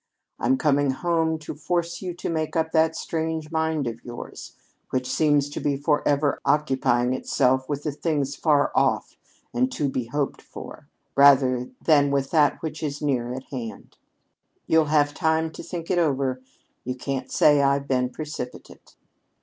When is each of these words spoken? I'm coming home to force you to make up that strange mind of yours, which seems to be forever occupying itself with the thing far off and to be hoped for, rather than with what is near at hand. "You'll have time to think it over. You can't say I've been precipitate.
I'm 0.39 0.57
coming 0.57 0.89
home 0.89 1.37
to 1.37 1.53
force 1.53 2.01
you 2.01 2.15
to 2.15 2.27
make 2.27 2.55
up 2.55 2.71
that 2.71 2.95
strange 2.95 3.51
mind 3.51 3.85
of 3.85 4.03
yours, 4.03 4.55
which 4.89 5.07
seems 5.07 5.47
to 5.51 5.59
be 5.59 5.77
forever 5.77 6.39
occupying 6.43 7.13
itself 7.13 7.69
with 7.69 7.83
the 7.83 7.91
thing 7.91 8.25
far 8.25 8.71
off 8.73 9.15
and 9.53 9.71
to 9.73 9.87
be 9.89 10.05
hoped 10.05 10.41
for, 10.41 10.87
rather 11.15 11.69
than 11.83 12.09
with 12.09 12.33
what 12.33 12.81
is 12.81 13.03
near 13.03 13.31
at 13.35 13.43
hand. 13.51 13.99
"You'll 14.65 14.85
have 14.85 15.13
time 15.13 15.51
to 15.51 15.61
think 15.61 15.91
it 15.91 15.99
over. 15.99 16.41
You 16.83 16.95
can't 16.95 17.31
say 17.31 17.61
I've 17.61 17.87
been 17.87 18.09
precipitate. 18.09 18.95